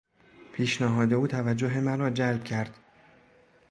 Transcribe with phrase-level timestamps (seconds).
[0.53, 2.77] پیشنهاد او توجه مرا جلب کرد.